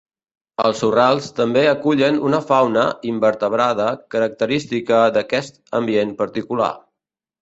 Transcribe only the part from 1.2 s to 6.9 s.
també acullen una fauna invertebrada característica d'aquest ambient particular.